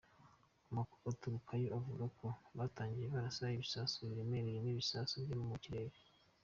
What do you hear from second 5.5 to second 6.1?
kirere.